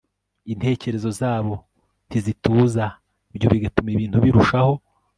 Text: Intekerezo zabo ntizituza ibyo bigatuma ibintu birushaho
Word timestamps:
Intekerezo 0.53 1.09
zabo 1.19 1.55
ntizituza 2.07 2.85
ibyo 3.35 3.47
bigatuma 3.53 3.89
ibintu 3.95 4.17
birushaho 4.25 4.73